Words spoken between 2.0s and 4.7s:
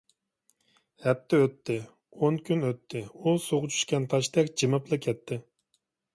ئون كۈن ئۆتتى…ئۇ سۇغا چۈشكەن تاشتەك